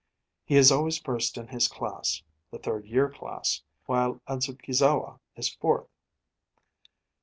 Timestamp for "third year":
2.57-3.07